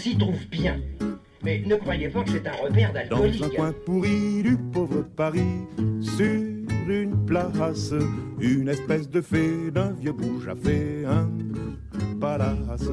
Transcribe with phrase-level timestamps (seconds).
[0.00, 0.80] s'y trouve bien.
[1.42, 3.42] Mais ne croyez pas que c'est un repère Dans d'alcoolique.
[3.44, 5.66] un coin pourri du pauvre Paris,
[6.00, 6.24] sur
[6.88, 7.94] une place,
[8.40, 11.28] une espèce de fée d'un vieux bouge a fait un
[12.20, 12.88] palace.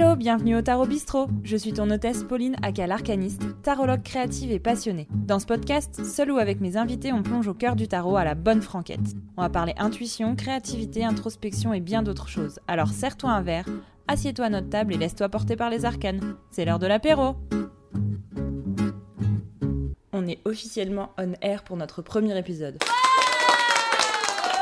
[0.00, 1.26] Hello, bienvenue au Tarot Bistrot.
[1.42, 5.08] Je suis ton hôtesse Pauline, aka l'arcaniste, tarologue créative et passionnée.
[5.10, 8.22] Dans ce podcast, seul ou avec mes invités, on plonge au cœur du tarot à
[8.22, 9.16] la bonne franquette.
[9.36, 12.60] On va parler intuition, créativité, introspection et bien d'autres choses.
[12.68, 13.68] Alors serre-toi un verre,
[14.06, 16.36] assieds-toi à notre table et laisse-toi porter par les arcanes.
[16.52, 17.34] C'est l'heure de l'apéro.
[20.12, 22.78] On est officiellement on air pour notre premier épisode.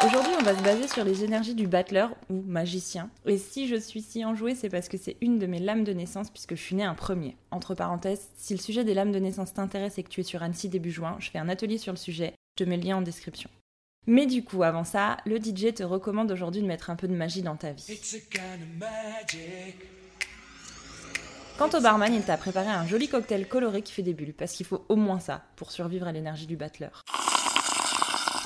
[0.04, 3.10] Aujourd'hui, on va se baser sur les énergies du battleur ou magicien.
[3.24, 5.92] Et si je suis si enjouée, c'est parce que c'est une de mes lames de
[5.92, 7.36] naissance puisque je suis née un premier.
[7.50, 10.42] Entre parenthèses, si le sujet des lames de naissance t'intéresse et que tu es sur
[10.42, 12.98] Annecy début juin, je fais un atelier sur le sujet, je te mets le lien
[12.98, 13.48] en description.
[14.06, 17.14] Mais du coup, avant ça, le DJ te recommande aujourd'hui de mettre un peu de
[17.14, 17.98] magie dans ta vie.
[21.58, 24.52] Quant au barman, il t'a préparé un joli cocktail coloré qui fait des bulles, parce
[24.52, 27.02] qu'il faut au moins ça pour survivre à l'énergie du battleur.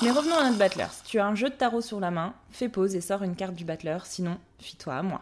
[0.03, 0.91] Mais revenons à notre battleur.
[0.91, 3.35] Si tu as un jeu de tarot sur la main, fais pause et sors une
[3.35, 5.21] carte du battleur, sinon, fie-toi à moi.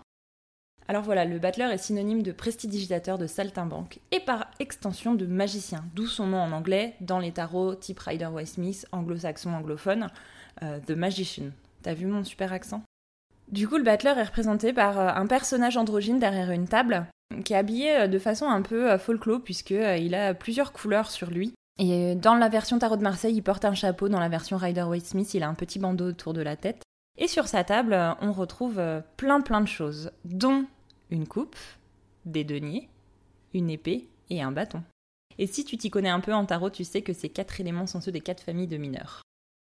[0.87, 5.83] Alors voilà, le battleur est synonyme de prestidigitateur de saltimbanque et par extension de magicien,
[5.95, 10.07] d'où son nom en anglais dans les tarots type Rider Waite Smith, anglo-saxon, anglophone,
[10.63, 11.51] euh, The Magician.
[11.83, 12.81] T'as vu mon super accent?
[13.51, 17.05] Du coup, le battleur est représenté par euh, un personnage androgyne derrière une table
[17.43, 20.73] qui est habillé euh, de façon un peu euh, folklore puisque euh, il a plusieurs
[20.73, 21.53] couleurs sur lui.
[21.81, 24.09] Et dans la version Tarot de Marseille, il porte un chapeau.
[24.09, 26.83] Dans la version Rider Waite Smith, il a un petit bandeau autour de la tête.
[27.17, 30.65] Et sur sa table, euh, on retrouve euh, plein plein de choses, dont
[31.09, 31.55] une coupe,
[32.25, 32.89] des deniers,
[33.53, 34.83] une épée et un bâton.
[35.37, 37.87] Et si tu t'y connais un peu en tarot, tu sais que ces quatre éléments
[37.87, 39.21] sont ceux des quatre familles de mineurs.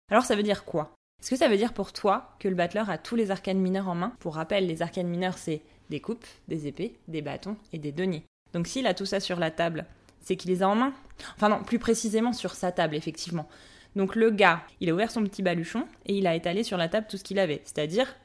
[0.09, 0.95] Alors ça veut dire quoi?
[1.21, 3.87] Est-ce que ça veut dire pour toi que le battleur a tous les arcanes mineurs
[3.87, 4.13] en main?
[4.19, 8.25] Pour rappel, les arcanes mineurs, c'est des coupes, des épées, des bâtons et des deniers.
[8.53, 9.85] Donc s'il a tout ça sur la table,
[10.19, 10.93] c'est qu'il les a en main?
[11.35, 13.47] Enfin non, plus précisément sur sa table, effectivement.
[13.95, 16.87] Donc le gars, il a ouvert son petit baluchon et il a étalé sur la
[16.87, 18.15] table tout ce qu'il avait, c'est-à-dire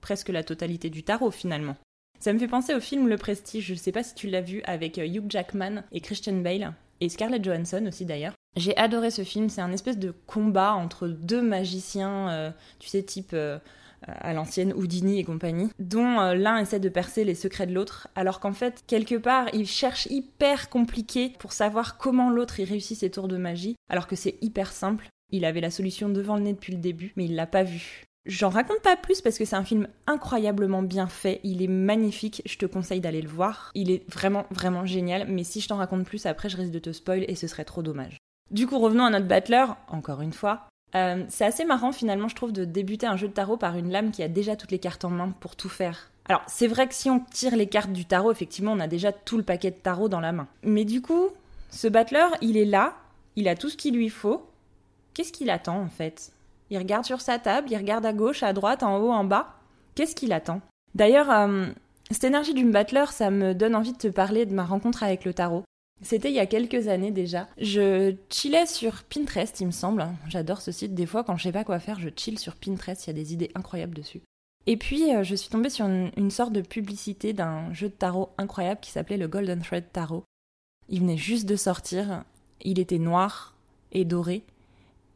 [0.00, 1.76] presque la totalité du tarot finalement.
[2.20, 4.62] Ça me fait penser au film Le Prestige, je sais pas si tu l'as vu
[4.64, 8.32] avec euh, Hugh Jackman et Christian Bale, et Scarlett Johansson aussi d'ailleurs.
[8.56, 13.02] J'ai adoré ce film, c'est un espèce de combat entre deux magiciens, euh, tu sais,
[13.02, 13.58] type euh,
[14.06, 18.08] à l'ancienne Houdini et compagnie, dont euh, l'un essaie de percer les secrets de l'autre,
[18.14, 22.98] alors qu'en fait, quelque part, il cherche hyper compliqué pour savoir comment l'autre y réussit
[22.98, 25.08] ses tours de magie, alors que c'est hyper simple.
[25.30, 28.04] Il avait la solution devant le nez depuis le début, mais il l'a pas vu.
[28.26, 32.42] J'en raconte pas plus parce que c'est un film incroyablement bien fait, il est magnifique,
[32.44, 33.70] je te conseille d'aller le voir.
[33.74, 36.80] Il est vraiment vraiment génial, mais si je t'en raconte plus après je risque de
[36.80, 38.18] te spoil et ce serait trop dommage.
[38.50, 40.66] Du coup revenons à notre battleur, encore une fois.
[40.96, 43.90] Euh, c'est assez marrant finalement je trouve de débuter un jeu de tarot par une
[43.90, 46.10] lame qui a déjà toutes les cartes en main pour tout faire.
[46.28, 49.12] Alors c'est vrai que si on tire les cartes du tarot, effectivement on a déjà
[49.12, 50.48] tout le paquet de tarot dans la main.
[50.62, 51.28] Mais du coup,
[51.70, 52.94] ce battleur il est là,
[53.36, 54.46] il a tout ce qu'il lui faut.
[55.12, 56.32] Qu'est-ce qu'il attend en fait?
[56.70, 59.54] Il regarde sur sa table, il regarde à gauche, à droite, en haut, en bas.
[59.94, 60.60] Qu'est-ce qu'il attend?
[60.94, 61.66] D'ailleurs, euh,
[62.10, 65.24] cette énergie du battleur, ça me donne envie de te parler de ma rencontre avec
[65.24, 65.62] le tarot.
[66.02, 67.48] C'était il y a quelques années déjà.
[67.58, 70.06] Je chillais sur Pinterest, il me semble.
[70.28, 70.94] J'adore ce site.
[70.94, 73.06] Des fois, quand je sais pas quoi faire, je chill sur Pinterest.
[73.06, 74.20] Il y a des idées incroyables dessus.
[74.66, 77.94] Et puis, euh, je suis tombée sur une, une sorte de publicité d'un jeu de
[77.94, 80.24] tarot incroyable qui s'appelait le Golden Thread Tarot.
[80.88, 82.24] Il venait juste de sortir.
[82.60, 83.54] Il était noir
[83.92, 84.44] et doré.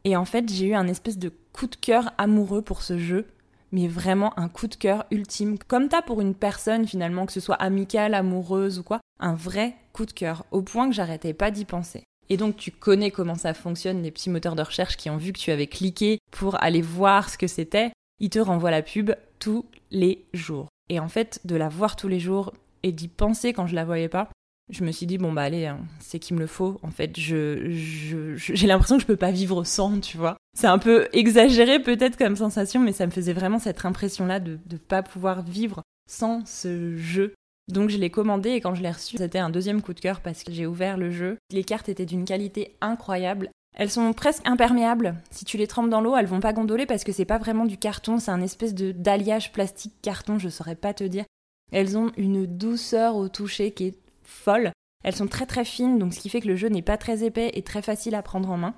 [0.03, 3.27] Et en fait, j'ai eu un espèce de coup de cœur amoureux pour ce jeu,
[3.71, 5.57] mais vraiment un coup de cœur ultime.
[5.57, 9.75] Comme t'as pour une personne finalement, que ce soit amicale, amoureuse ou quoi, un vrai
[9.93, 12.03] coup de cœur, au point que j'arrêtais pas d'y penser.
[12.29, 15.33] Et donc tu connais comment ça fonctionne, les petits moteurs de recherche qui ont vu
[15.33, 19.11] que tu avais cliqué pour aller voir ce que c'était, ils te renvoient la pub
[19.39, 20.67] tous les jours.
[20.89, 22.53] Et en fait, de la voir tous les jours
[22.83, 24.29] et d'y penser quand je la voyais pas,
[24.69, 27.19] je me suis dit bon bah allez hein, c'est qu'il me le faut en fait
[27.19, 31.79] je j'ai l'impression que je peux pas vivre sans tu vois c'est un peu exagéré
[31.79, 35.43] peut-être comme sensation mais ça me faisait vraiment cette impression là de de pas pouvoir
[35.43, 37.33] vivre sans ce jeu
[37.67, 40.21] donc je l'ai commandé et quand je l'ai reçu c'était un deuxième coup de cœur
[40.21, 44.45] parce que j'ai ouvert le jeu les cartes étaient d'une qualité incroyable elles sont presque
[44.45, 45.15] imperméables.
[45.29, 47.65] Si tu les trempes dans l'eau, elles vont pas gondoler parce que c'est pas vraiment
[47.65, 51.25] du carton, c'est un espèce de d'alliage plastique carton, je saurais pas te dire.
[51.71, 54.71] Elles ont une douceur au toucher qui est folle.
[55.03, 57.23] Elles sont très très fines, donc ce qui fait que le jeu n'est pas très
[57.23, 58.75] épais et très facile à prendre en main.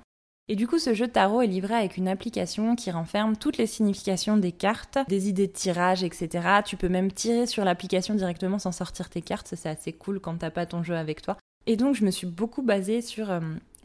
[0.48, 3.56] Et du coup, ce jeu de tarot est livré avec une application qui renferme toutes
[3.56, 6.60] les significations des cartes, des idées de tirage, etc.
[6.66, 10.20] Tu peux même tirer sur l'application directement sans sortir tes cartes, ça c'est assez cool
[10.20, 11.38] quand t'as pas ton jeu avec toi.
[11.66, 13.40] Et donc, je me suis beaucoup basée sur euh,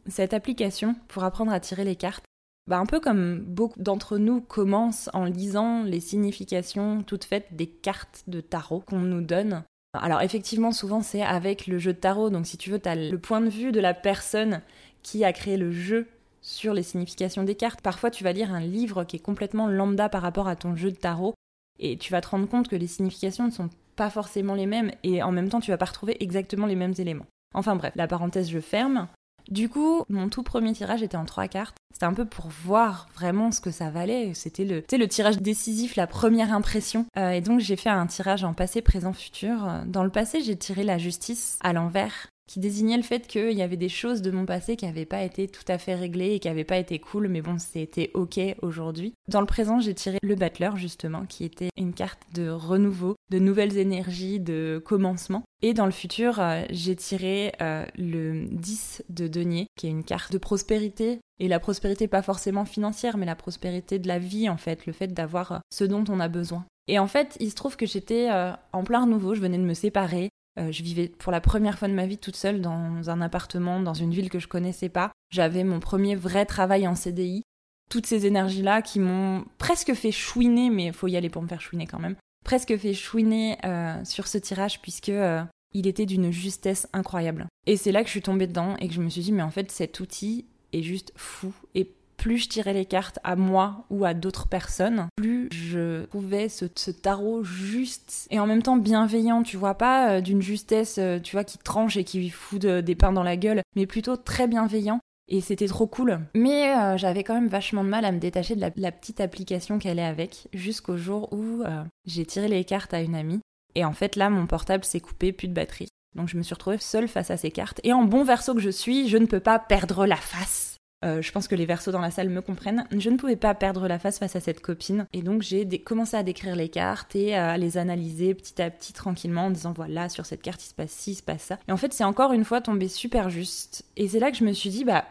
[0.08, 2.26] cette application pour apprendre à tirer les cartes.
[2.68, 7.68] Bah, un peu comme beaucoup d'entre nous commencent en lisant les significations toutes faites des
[7.68, 9.64] cartes de tarot qu'on nous donne
[9.94, 13.18] Alors effectivement, souvent c'est avec le jeu de tarot, donc si tu veux, tu le
[13.18, 14.62] point de vue de la personne
[15.02, 16.06] qui a créé le jeu
[16.50, 17.82] sur les significations des cartes.
[17.82, 20.92] Parfois, tu vas lire un livre qui est complètement lambda par rapport à ton jeu
[20.92, 21.36] de tarot,
[21.78, 24.92] et tu vas te rendre compte que les significations ne sont pas forcément les mêmes,
[25.04, 27.28] et en même temps, tu vas pas retrouver exactement les mêmes éléments.
[27.54, 29.08] Enfin bref, la parenthèse je ferme.
[29.50, 31.78] Du coup, mon tout premier tirage était en trois cartes.
[31.94, 34.34] C'était un peu pour voir vraiment ce que ça valait.
[34.34, 37.06] C'était le, le tirage décisif, la première impression.
[37.18, 39.68] Euh, et donc j'ai fait un tirage en passé, présent, futur.
[39.88, 43.62] Dans le passé, j'ai tiré la justice à l'envers qui désignait le fait qu'il y
[43.62, 46.40] avait des choses de mon passé qui n'avaient pas été tout à fait réglées et
[46.40, 49.14] qui n'avaient pas été cool, mais bon, c'était ok aujourd'hui.
[49.28, 53.38] Dans le présent, j'ai tiré le Battler, justement, qui était une carte de renouveau, de
[53.38, 55.44] nouvelles énergies, de commencement.
[55.62, 60.04] Et dans le futur, euh, j'ai tiré euh, le 10 de denier, qui est une
[60.04, 61.20] carte de prospérité.
[61.40, 64.94] Et la prospérité, pas forcément financière, mais la prospérité de la vie, en fait, le
[64.94, 66.66] fait d'avoir euh, ce dont on a besoin.
[66.88, 68.32] Et en fait, il se trouve que j'étais
[68.74, 71.88] en plein renouveau, je venais de me séparer, euh, je vivais pour la première fois
[71.88, 75.12] de ma vie toute seule dans un appartement, dans une ville que je connaissais pas.
[75.32, 77.44] J'avais mon premier vrai travail en CDI.
[77.90, 81.48] Toutes ces énergies-là qui m'ont presque fait chouiner, mais il faut y aller pour me
[81.48, 82.16] faire chouiner quand même,
[82.46, 85.42] presque fait chouiner euh, sur ce tirage puisque euh,
[85.74, 87.48] il était d'une justesse incroyable.
[87.66, 89.42] Et c'est là que je suis tombée dedans et que je me suis dit, mais
[89.42, 93.86] en fait, cet outil est juste fou et plus je tirais les cartes à moi
[93.90, 99.44] ou à d'autres personnes, plus je trouvais ce, tarot juste et en même temps bienveillant,
[99.44, 102.96] tu vois, pas euh, d'une justesse, euh, tu vois, qui tranche et qui fout des
[102.96, 105.00] pains dans la gueule, mais plutôt très bienveillant.
[105.32, 106.20] Et c'était trop cool.
[106.34, 109.78] Mais euh, j'avais quand même vachement de mal à me détacher de la, petite application
[109.78, 111.64] qu'elle est avec, jusqu'au jour où
[112.06, 113.40] j'ai tiré les cartes à une amie.
[113.76, 115.90] Et en fait, là, mon portable s'est coupé, plus de batterie.
[116.16, 117.80] Donc je me suis retrouvée seule face à ces cartes.
[117.84, 120.69] Et en bon verso que je suis, je ne peux pas perdre la face.
[121.06, 122.86] Euh, je pense que les versos dans la salle me comprennent.
[122.96, 125.08] Je ne pouvais pas perdre la face face à cette copine.
[125.14, 128.94] Et donc j'ai commencé à décrire les cartes et à les analyser petit à petit
[128.94, 131.60] tranquillement en disant voilà, sur cette carte il se passe ci, il se passe ça.
[131.68, 133.86] Et en fait, c'est encore une fois tombé super juste.
[133.96, 135.06] Et c'est là que je me suis dit bah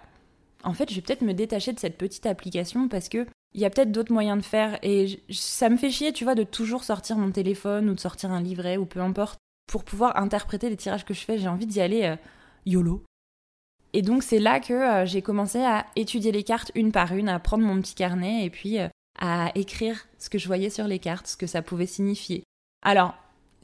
[0.64, 3.64] en fait, je vais peut-être me détacher de cette petite application parce que il y
[3.64, 6.84] a peut-être d'autres moyens de faire et ça me fait chier, tu vois, de toujours
[6.84, 10.76] sortir mon téléphone ou de sortir un livret ou peu importe pour pouvoir interpréter les
[10.76, 11.38] tirages que je fais.
[11.38, 12.16] J'ai envie d'y aller euh,
[12.66, 13.07] YOLO.
[13.92, 17.28] Et donc c'est là que euh, j'ai commencé à étudier les cartes une par une,
[17.28, 18.88] à prendre mon petit carnet et puis euh,
[19.18, 22.44] à écrire ce que je voyais sur les cartes, ce que ça pouvait signifier.
[22.82, 23.14] Alors,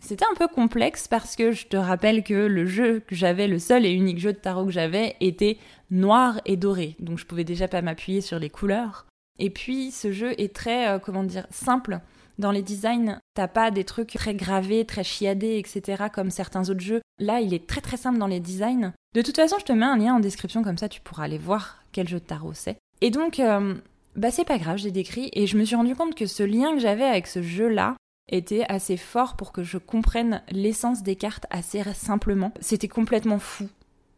[0.01, 3.59] c'était un peu complexe parce que je te rappelle que le jeu que j'avais, le
[3.59, 5.59] seul et unique jeu de tarot que j'avais, était
[5.91, 6.97] noir et doré.
[6.99, 9.07] Donc je pouvais déjà pas m'appuyer sur les couleurs.
[9.39, 12.01] Et puis ce jeu est très, euh, comment dire, simple.
[12.39, 16.05] Dans les designs, t'as pas des trucs très gravés, très chiadés, etc.
[16.13, 17.01] comme certains autres jeux.
[17.19, 18.93] Là, il est très très simple dans les designs.
[19.15, 21.39] De toute façon, je te mets un lien en description comme ça, tu pourras aller
[21.39, 22.77] voir quel jeu de tarot c'est.
[23.01, 23.75] Et donc, euh,
[24.17, 26.73] bah c'est pas grave, j'ai décrit et je me suis rendu compte que ce lien
[26.73, 27.97] que j'avais avec ce jeu-là
[28.29, 32.53] était assez fort pour que je comprenne l'essence des cartes assez simplement.
[32.61, 33.69] C'était complètement fou.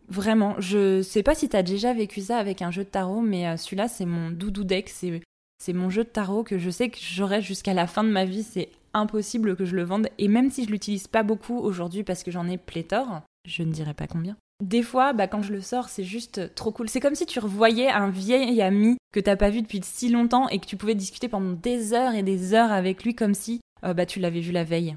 [0.08, 3.48] Vraiment, je sais pas si t'as déjà vécu ça avec un jeu de tarot, mais
[3.48, 5.20] euh, celui-là c'est mon doudou deck, c'est
[5.58, 8.24] c'est mon jeu de tarot que je sais que j'aurai jusqu'à la fin de ma
[8.24, 8.42] vie.
[8.42, 10.08] C'est impossible que je le vende.
[10.18, 13.72] Et même si je l'utilise pas beaucoup aujourd'hui parce que j'en ai pléthore, je ne
[13.72, 14.36] dirai pas combien.
[14.62, 16.88] Des fois, bah, quand je le sors, c'est juste trop cool.
[16.88, 20.48] C'est comme si tu revoyais un vieil ami que t'as pas vu depuis si longtemps
[20.48, 23.60] et que tu pouvais discuter pendant des heures et des heures avec lui comme si
[23.84, 24.96] euh, bah, tu l'avais vu la veille.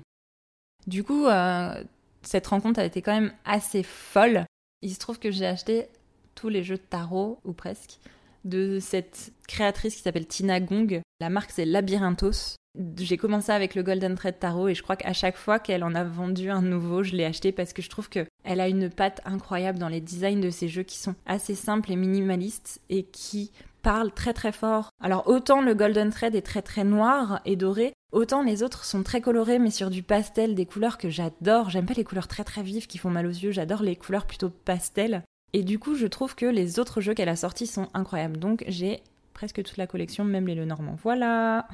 [0.88, 1.84] Du coup, euh,
[2.22, 4.46] cette rencontre a été quand même assez folle.
[4.82, 5.88] Il se trouve que j'ai acheté
[6.36, 8.00] tous les jeux de tarot, ou presque,
[8.46, 11.02] de cette créatrice qui s'appelle Tina Gong.
[11.20, 12.56] La marque c'est Labyrinthos.
[12.98, 15.96] J'ai commencé avec le Golden Thread Tarot et je crois qu'à chaque fois qu'elle en
[15.96, 18.90] a vendu un nouveau, je l'ai acheté parce que je trouve que elle a une
[18.90, 23.04] patte incroyable dans les designs de ses jeux qui sont assez simples et minimalistes et
[23.04, 24.90] qui parlent très très fort.
[25.02, 29.04] Alors autant le Golden Thread est très très noir et doré, autant les autres sont
[29.04, 31.72] très colorés mais sur du pastel, des couleurs que j'adore.
[31.72, 34.28] J'aime pas les couleurs très très vives qui font mal aux yeux, j'adore les couleurs
[34.28, 35.24] plutôt pastel.
[35.54, 38.38] Et du coup, je trouve que les autres jeux qu'elle a sortis sont incroyables.
[38.38, 39.02] Donc j'ai
[39.34, 40.96] presque toute la collection, même les Lenormand.
[41.02, 41.68] Voilà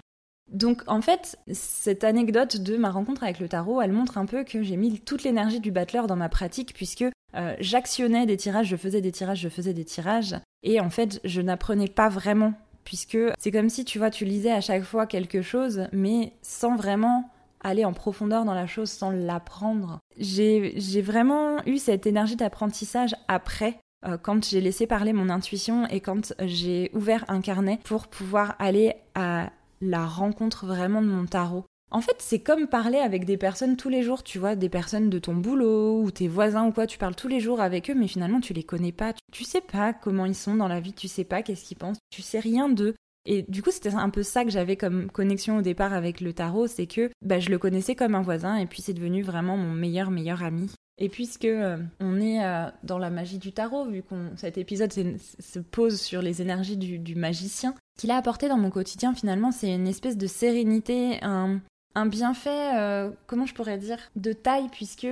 [0.52, 4.44] donc en fait, cette anecdote de ma rencontre avec le tarot, elle montre un peu
[4.44, 7.04] que j'ai mis toute l'énergie du battleur dans ma pratique puisque
[7.36, 11.20] euh, j'actionnais des tirages, je faisais des tirages, je faisais des tirages et en fait
[11.24, 12.54] je n'apprenais pas vraiment
[12.84, 16.76] puisque c'est comme si tu vois tu lisais à chaque fois quelque chose mais sans
[16.76, 20.00] vraiment aller en profondeur dans la chose sans l'apprendre.
[20.18, 26.00] J'ai vraiment eu cette énergie d'apprentissage après euh, quand j'ai laissé parler mon intuition et
[26.00, 29.50] quand j'ai ouvert un carnet pour pouvoir aller à
[29.82, 31.66] la rencontre vraiment de mon tarot.
[31.92, 35.10] En fait, c'est comme parler avec des personnes tous les jours, tu vois, des personnes
[35.10, 37.96] de ton boulot ou tes voisins ou quoi, tu parles tous les jours avec eux,
[37.96, 40.94] mais finalement tu les connais pas, tu, sais pas comment ils sont dans la vie,
[40.94, 42.96] tu sais pas qu'est-ce qu'ils pensent, tu sais rien d'eux.
[43.26, 46.34] Et du coup, c'était un peu ça que j'avais comme connexion au départ avec le
[46.34, 49.58] tarot, c'est que bah, je le connaissais comme un voisin et puis c'est devenu vraiment
[49.58, 50.70] mon meilleur meilleur ami.
[50.98, 54.94] Et puisque euh, on est euh, dans la magie du tarot, vu qu'on cet épisode
[54.94, 59.74] se pose sur les énergies du, magicien, qu'il a apporté dans mon quotidien finalement, c'est
[59.74, 61.60] une espèce de sérénité, un,
[62.06, 65.08] bienfait, euh, comment je pourrais dire, de taille, puisque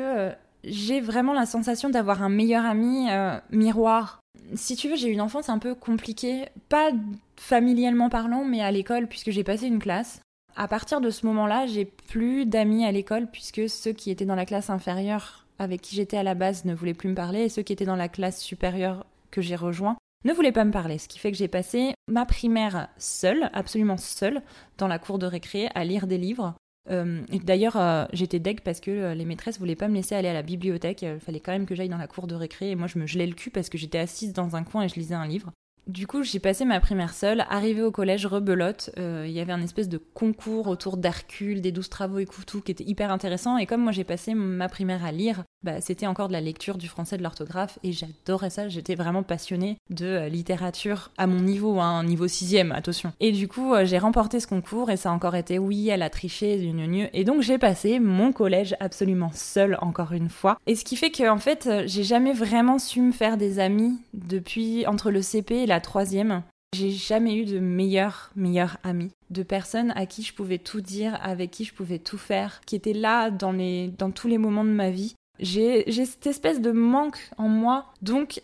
[0.64, 3.08] j'ai vraiment la sensation d'avoir un meilleur ami
[3.52, 4.20] miroir.
[4.56, 6.92] Si tu veux, j'ai une enfance un peu compliquée, pas
[7.38, 10.22] familialement parlant, mais à l'école, puisque j'ai passé une classe.
[10.56, 14.36] À partir de ce moment-là, j'ai plus d'amis à l'école, puisque ceux qui étaient dans
[14.36, 17.50] la classe inférieure avec qui j'étais à la base ne voulaient plus me parler et
[17.50, 20.98] ceux qui étaient dans la classe supérieure que j'ai rejoint ne voulaient pas me parler.
[20.98, 24.42] Ce qui fait que j'ai passé ma primaire seule, absolument seule,
[24.78, 26.56] dans la cour de récré à lire des livres.
[26.90, 30.28] Euh, D'ailleurs, euh, j'étais deg parce que euh, les maîtresses voulaient pas me laisser aller
[30.28, 31.02] à la bibliothèque.
[31.02, 33.08] Il fallait quand même que j'aille dans la cour de récré et moi je me
[33.08, 35.52] gelais le cul parce que j'étais assise dans un coin et je lisais un livre.
[35.88, 37.46] Du coup, j'ai passé ma primaire seule.
[37.50, 38.90] Arrivée au collège, rebelote.
[38.98, 42.62] Euh, il y avait un espèce de concours autour d'Hercule, des douze travaux et couteaux
[42.62, 43.58] qui était hyper intéressant.
[43.58, 46.78] Et comme moi, j'ai passé ma primaire à lire, bah, c'était encore de la lecture,
[46.78, 47.80] du français, de l'orthographe.
[47.84, 48.70] Et j'adorais ça.
[48.70, 53.12] J'étais vraiment passionnée de euh, littérature à mon niveau, hein, niveau sixième, attention.
[53.20, 56.02] Et du coup, euh, j'ai remporté ce concours et ça a encore été oui, elle
[56.02, 60.58] a triché, une Et donc, j'ai passé mon collège absolument seule, encore une fois.
[60.66, 63.98] Et ce qui fait que, en fait, j'ai jamais vraiment su me faire des amis
[64.14, 66.44] depuis entre le CP et la la troisième,
[66.76, 71.18] j'ai jamais eu de meilleur, meilleur ami, de personnes à qui je pouvais tout dire,
[71.24, 74.64] avec qui je pouvais tout faire, qui étaient là dans, les, dans tous les moments
[74.64, 75.16] de ma vie.
[75.40, 77.88] J'ai cette espèce de manque en moi.
[78.04, 78.42] Donc,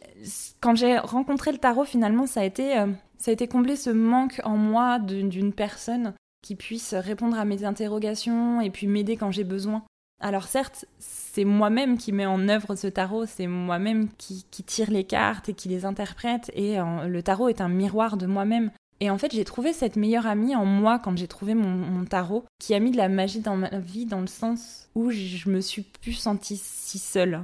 [0.59, 2.87] quand j'ai rencontré le tarot, finalement, ça a été, euh,
[3.19, 7.63] ça a été comblé ce manque en moi d'une personne qui puisse répondre à mes
[7.63, 9.83] interrogations et puis m'aider quand j'ai besoin.
[10.19, 15.05] Alors certes, c'est moi-même qui mets en œuvre ce tarot, c'est moi-même qui, tire les
[15.05, 18.71] cartes et qui les interprète, et le tarot est un miroir de moi-même.
[19.01, 22.43] Et en fait, j'ai trouvé cette meilleure amie en moi quand j'ai trouvé mon, tarot,
[22.59, 25.61] qui a mis de la magie dans ma vie, dans le sens où je me
[25.61, 27.43] suis plus sentie si seule.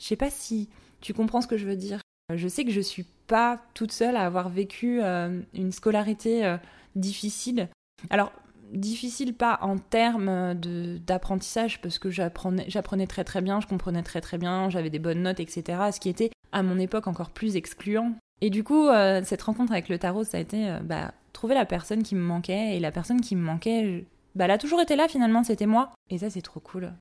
[0.00, 0.68] Je sais pas si
[1.00, 2.00] tu comprends ce que je veux dire.
[2.34, 6.56] Je sais que je suis pas toute seule à avoir vécu euh, une scolarité euh,
[6.96, 7.68] difficile.
[8.08, 8.32] Alors,
[8.74, 14.38] difficile pas en termes d'apprentissage parce que j'apprenais très très bien, je comprenais très très
[14.38, 15.78] bien, j'avais des bonnes notes, etc.
[15.92, 18.12] Ce qui était à mon époque encore plus excluant.
[18.40, 21.54] Et du coup, euh, cette rencontre avec le tarot, ça a été euh, bah, trouver
[21.54, 22.76] la personne qui me manquait.
[22.76, 24.04] Et la personne qui me manquait,
[24.34, 25.92] bah, elle a toujours été là finalement, c'était moi.
[26.10, 26.92] Et ça, c'est trop cool.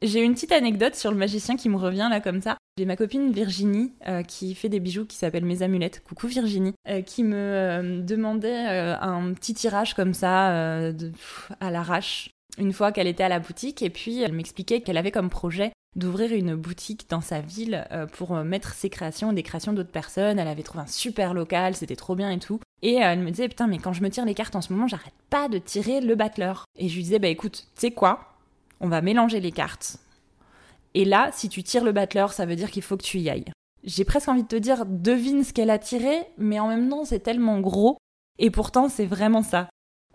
[0.00, 2.56] J'ai une petite anecdote sur le magicien qui me revient là comme ça.
[2.78, 6.02] J'ai ma copine Virginie euh, qui fait des bijoux qui s'appellent Mes Amulettes.
[6.04, 6.74] Coucou Virginie.
[6.88, 10.92] Euh, qui me euh, demandait un petit tirage comme ça
[11.60, 13.82] à l'arrache une fois qu'elle était à la boutique.
[13.82, 18.36] Et puis elle m'expliquait qu'elle avait comme projet d'ouvrir une boutique dans sa ville pour
[18.36, 20.38] mettre ses créations, des créations d'autres personnes.
[20.38, 22.60] Elle avait trouvé un super local, c'était trop bien et tout.
[22.82, 24.86] Et elle me disait, putain, mais quand je me tire les cartes en ce moment,
[24.86, 26.66] j'arrête pas de tirer le battleur.
[26.76, 28.37] Et je lui disais, bah écoute, tu sais quoi?
[28.80, 29.98] On va mélanger les cartes.
[30.94, 33.28] Et là, si tu tires le battleur, ça veut dire qu'il faut que tu y
[33.28, 33.52] ailles.
[33.84, 37.04] J'ai presque envie de te dire, devine ce qu'elle a tiré, mais en même temps,
[37.04, 37.98] c'est tellement gros.
[38.38, 39.68] Et pourtant, c'est vraiment ça.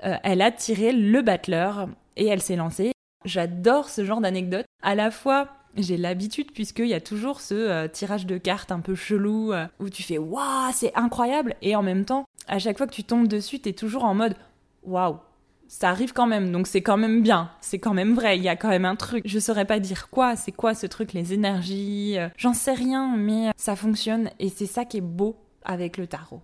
[0.04, 2.92] Euh, elle a tiré le battleur et elle s'est lancée.
[3.26, 4.66] J'adore ce genre d'anecdote.
[4.82, 8.80] À la fois, j'ai l'habitude puisqu'il y a toujours ce euh, tirage de cartes un
[8.80, 11.56] peu chelou euh, où tu fais waouh, c'est incroyable.
[11.62, 14.36] Et en même temps, à chaque fois que tu tombes dessus, t'es toujours en mode
[14.84, 15.18] waouh,
[15.68, 18.50] ça arrive quand même, donc c'est quand même bien, c'est quand même vrai, il y
[18.50, 19.24] a quand même un truc.
[19.26, 23.16] Je saurais pas dire quoi, c'est quoi ce truc, les énergies, euh, j'en sais rien,
[23.18, 26.42] mais ça fonctionne et c'est ça qui est beau avec le tarot.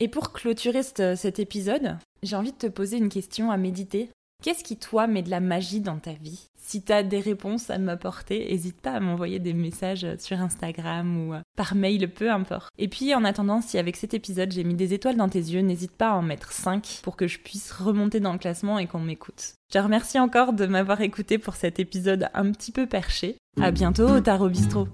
[0.00, 4.10] Et pour clôturer cet épisode, j'ai envie de te poser une question à méditer.
[4.40, 6.48] Qu'est-ce qui, toi, met de la magie dans ta vie?
[6.56, 11.26] Si tu as des réponses à m'apporter, n'hésite pas à m'envoyer des messages sur Instagram
[11.26, 12.68] ou euh, par mail, peu importe.
[12.78, 15.62] Et puis, en attendant, si avec cet épisode j'ai mis des étoiles dans tes yeux,
[15.62, 18.86] n'hésite pas à en mettre 5 pour que je puisse remonter dans le classement et
[18.86, 19.54] qu'on m'écoute.
[19.72, 23.38] Je te remercie encore de m'avoir écouté pour cet épisode un petit peu perché.
[23.60, 24.86] À bientôt au Tarot Bistro.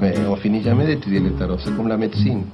[0.00, 2.44] Mais on finit jamais d'étudier le tarot, c'est comme la médecine.